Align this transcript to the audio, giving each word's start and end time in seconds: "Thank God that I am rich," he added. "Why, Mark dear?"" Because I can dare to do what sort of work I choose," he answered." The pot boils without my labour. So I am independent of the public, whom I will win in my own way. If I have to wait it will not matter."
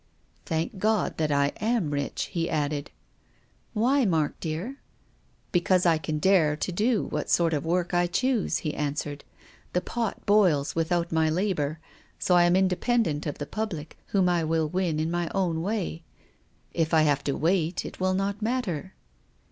"Thank 0.47 0.79
God 0.79 1.17
that 1.17 1.31
I 1.31 1.49
am 1.61 1.91
rich," 1.91 2.29
he 2.31 2.49
added. 2.49 2.89
"Why, 3.73 4.03
Mark 4.03 4.33
dear?"" 4.39 4.79
Because 5.51 5.85
I 5.85 5.99
can 5.99 6.17
dare 6.17 6.55
to 6.55 6.71
do 6.71 7.03
what 7.03 7.29
sort 7.29 7.53
of 7.53 7.67
work 7.67 7.93
I 7.93 8.07
choose," 8.07 8.57
he 8.65 8.73
answered." 8.73 9.23
The 9.73 9.81
pot 9.81 10.25
boils 10.25 10.73
without 10.73 11.11
my 11.11 11.29
labour. 11.29 11.79
So 12.17 12.33
I 12.33 12.45
am 12.45 12.55
independent 12.55 13.27
of 13.27 13.37
the 13.37 13.45
public, 13.45 13.95
whom 14.07 14.27
I 14.27 14.43
will 14.43 14.67
win 14.67 14.99
in 14.99 15.11
my 15.11 15.29
own 15.35 15.61
way. 15.61 16.01
If 16.73 16.95
I 16.95 17.03
have 17.03 17.23
to 17.25 17.37
wait 17.37 17.85
it 17.85 17.99
will 17.99 18.15
not 18.15 18.41
matter." 18.41 18.95